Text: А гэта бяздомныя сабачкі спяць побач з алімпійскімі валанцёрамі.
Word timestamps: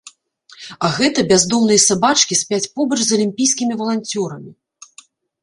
А 0.87 0.89
гэта 0.99 1.25
бяздомныя 1.31 1.81
сабачкі 1.87 2.39
спяць 2.41 2.63
побач 2.79 2.99
з 3.05 3.11
алімпійскімі 3.19 3.73
валанцёрамі. 3.83 4.51